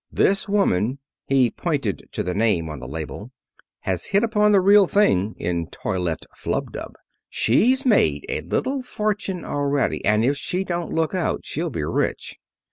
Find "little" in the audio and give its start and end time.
8.41-8.81